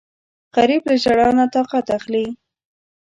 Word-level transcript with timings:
غریب 0.55 0.81
له 0.89 0.95
ژړا 1.03 1.29
نه 1.37 1.45
طاقت 1.55 1.85
اخلي 1.97 2.25